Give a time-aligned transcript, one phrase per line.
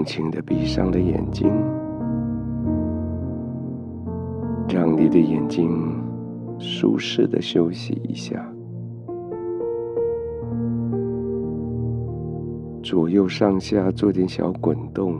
[0.00, 1.52] 轻轻的闭上了眼睛，
[4.66, 5.70] 让你的眼睛
[6.58, 8.42] 舒适的休息一下，
[12.82, 15.18] 左右上下做点小滚动，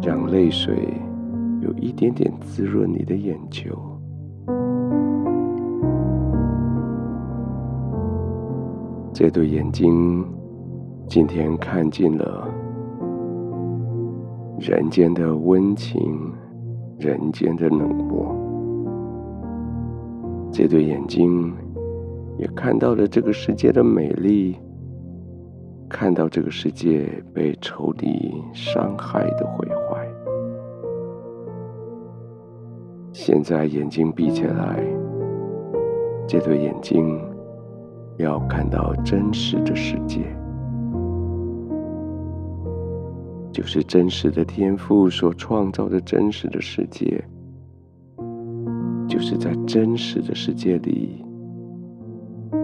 [0.00, 0.94] 让泪水
[1.60, 3.76] 有一点点滋润你的眼球。
[9.12, 10.24] 这对眼睛
[11.08, 12.46] 今天看见了
[14.60, 16.00] 人间的温情，
[16.98, 18.36] 人间的冷漠。
[20.52, 21.50] 这对眼睛
[22.36, 24.58] 也看到了这个世界的美丽，
[25.88, 30.06] 看到这个世界被仇敌伤害的毁坏。
[33.14, 34.78] 现在眼睛闭起来，
[36.26, 37.18] 这对眼睛。
[38.18, 40.36] 要看到真实的世界，
[43.58, 47.20] 就是真实的天赋所创造的真实的世界，
[49.08, 51.24] 就是在真实的世界里，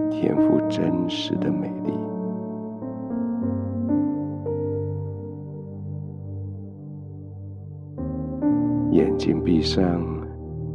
[0.09, 1.91] 天赋真实的美丽。
[8.97, 10.01] 眼睛闭上，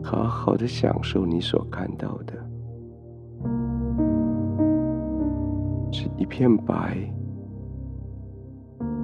[0.02, 2.34] 好好的享受你所看到的。
[5.90, 7.10] 是一片白，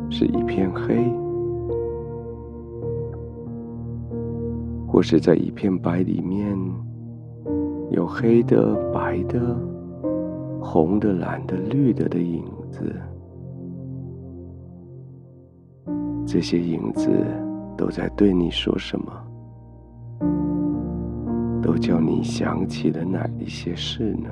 [0.09, 1.13] 是一片黑，
[4.87, 6.57] 或是在一片白里面
[7.91, 9.57] 有黑的、白的、
[10.61, 12.95] 红的、蓝的、绿的的影子，
[16.25, 17.11] 这些影子
[17.77, 19.13] 都在对你说什么？
[21.63, 24.29] 都叫你想起了哪一些事呢？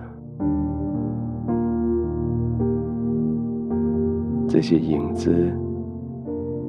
[4.46, 5.52] 这些影子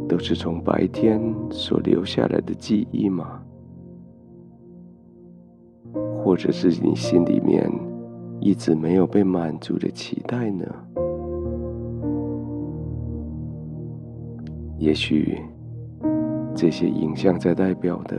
[0.07, 3.41] 都是从白天所留下来的记忆吗？
[6.23, 7.71] 或者是你心里面
[8.39, 10.65] 一直没有被满足的期待呢？
[14.77, 15.39] 也许
[16.53, 18.17] 这些影像在代表的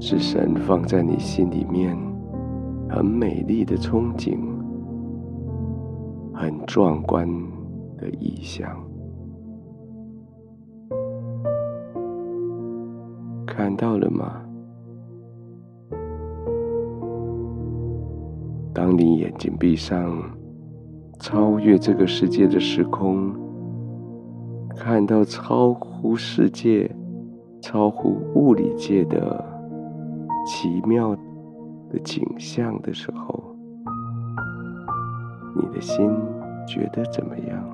[0.00, 1.96] 是神放在你心里面
[2.88, 4.38] 很美丽的憧憬，
[6.32, 7.28] 很壮观
[7.96, 8.87] 的意象，
[13.78, 14.42] 到了吗？
[18.74, 20.20] 当你眼睛闭上，
[21.20, 23.32] 超越这个世界的时空，
[24.76, 26.90] 看到超乎世界、
[27.62, 29.44] 超乎物理界的
[30.44, 31.14] 奇妙
[31.88, 33.54] 的景象的时候，
[35.56, 36.10] 你的心
[36.66, 37.64] 觉得怎么样？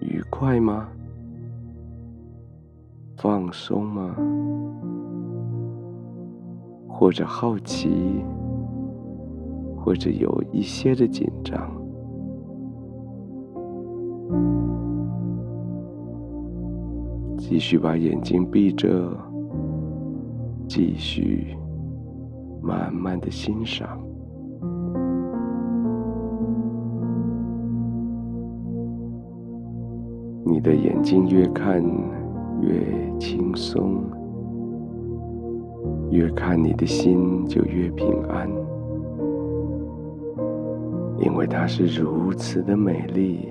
[0.00, 0.88] 愉快吗？
[3.22, 4.16] 放松吗？
[6.88, 8.24] 或者好奇？
[9.76, 11.70] 或者有一些的紧张？
[17.36, 19.14] 继续把眼睛闭着，
[20.66, 21.54] 继续
[22.62, 24.00] 慢慢的欣赏。
[30.46, 31.84] 你的眼睛越看
[32.60, 34.02] 越轻松，
[36.10, 38.50] 越看你的心就越平安，
[41.18, 43.48] 因为它是如此的美丽。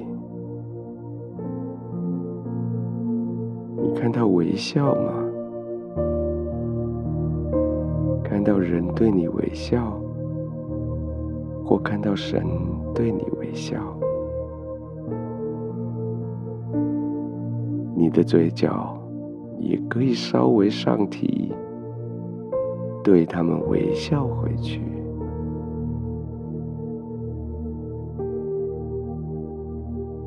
[3.81, 5.13] 你看到微笑吗？
[8.23, 9.99] 看到人对你微笑，
[11.65, 12.45] 或看到神
[12.93, 13.77] 对你微笑？
[17.95, 18.98] 你的嘴角
[19.59, 21.53] 也可以稍微上提，
[23.03, 24.81] 对他们微笑回去。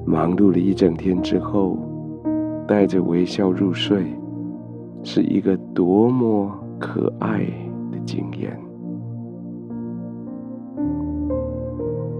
[0.04, 1.78] 忙碌了一整天之后，
[2.68, 4.04] 带着微笑入睡，
[5.02, 7.46] 是一个多么可爱
[7.90, 8.60] 的经验。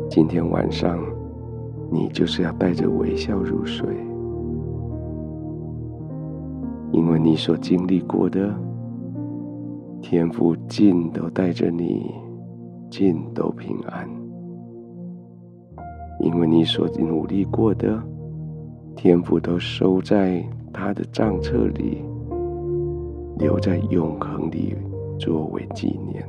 [0.09, 0.99] 今天晚上，
[1.91, 3.87] 你就是要带着微笑入睡。
[6.93, 8.55] 因为你所经历过的，
[10.03, 12.11] 天父尽都带着你，
[12.91, 14.09] 尽都平安。
[16.21, 18.00] 因为你所努力过的，
[18.94, 22.05] 天父都收在他的账册里，
[23.38, 24.77] 留在永恒里
[25.19, 26.23] 作为纪念。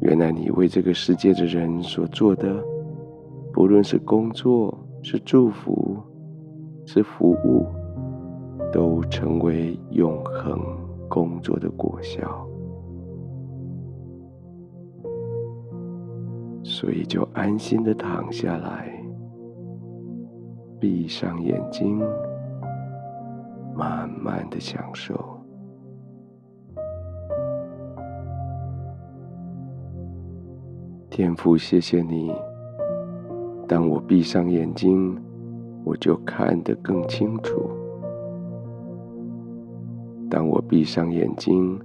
[0.00, 2.52] 原来你为这个世界的人所做的，
[3.52, 5.96] 不论是工作、是祝福、
[6.84, 7.64] 是服务，
[8.72, 10.58] 都成为永恒
[11.08, 12.48] 工作的果效。
[16.64, 18.90] 所以就安心的躺下来，
[20.80, 22.00] 闭上眼睛，
[23.76, 25.14] 慢慢的享受。
[31.10, 32.32] 天父，谢谢你。
[33.68, 35.16] 当我闭上眼睛，
[35.84, 37.60] 我就看得更清楚；
[40.32, 41.78] 当我闭上眼睛，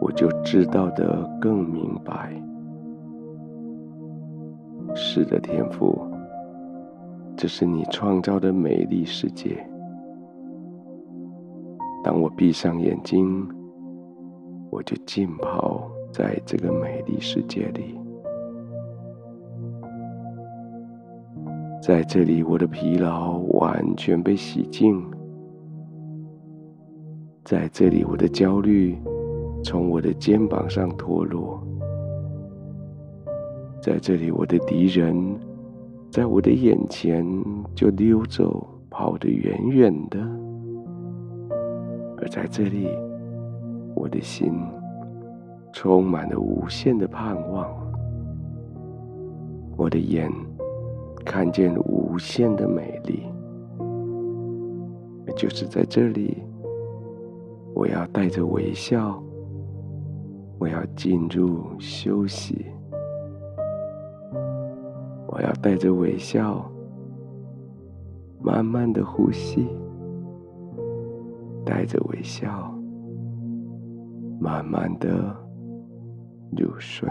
[0.00, 2.32] 我就知道得更明白。
[4.94, 6.00] 是的，天父，
[7.36, 9.62] 这是你创造的美丽世界。
[12.02, 13.46] 当我闭上眼睛，
[14.70, 18.00] 我就浸泡在这个美丽世界里。
[21.82, 24.98] 在这里，我的疲劳完全被洗净；
[27.46, 28.98] 在这里，我的焦虑
[29.62, 31.56] 从我的肩膀上脱落；
[33.80, 35.16] 在这里，我的敌人
[36.10, 37.24] 在我的眼前
[37.72, 40.18] 就溜走，跑得远远的；
[42.18, 42.88] 而在这里，
[43.94, 44.52] 我的心
[45.72, 47.70] 充满了无限的盼望，
[49.76, 50.28] 我的眼。
[51.24, 53.24] 看见无限的美丽，
[55.36, 56.40] 就是在这里，
[57.86, 59.22] 我要带着微笑，
[60.58, 62.66] 我要进入休息，
[65.28, 66.68] 我要带着微笑，
[68.42, 69.68] 慢慢的呼吸，
[71.64, 72.74] 带着微笑，
[74.40, 75.08] 慢慢的
[76.56, 77.08] 入睡。